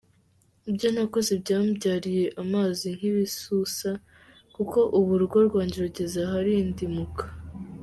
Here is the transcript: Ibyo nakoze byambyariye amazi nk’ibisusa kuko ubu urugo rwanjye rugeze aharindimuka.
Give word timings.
Ibyo 0.69 0.87
nakoze 0.95 1.31
byambyariye 1.43 2.25
amazi 2.43 2.87
nk’ibisusa 2.97 3.89
kuko 4.55 4.77
ubu 4.97 5.09
urugo 5.15 5.37
rwanjye 5.47 5.77
rugeze 5.85 6.17
aharindimuka. 6.27 7.23